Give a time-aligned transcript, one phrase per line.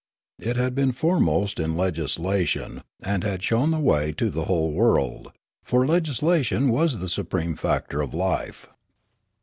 [0.39, 5.31] It had been foremost in legislation and had shown the way to the whole world;
[5.61, 8.67] for legislation was the supreme factor of life.